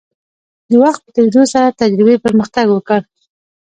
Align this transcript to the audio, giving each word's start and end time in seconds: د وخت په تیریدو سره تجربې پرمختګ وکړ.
د 0.69 0.71
وخت 0.83 0.99
په 1.03 1.09
تیریدو 1.15 1.43
سره 1.53 1.77
تجربې 1.81 2.15
پرمختګ 2.25 2.65
وکړ. 2.71 3.01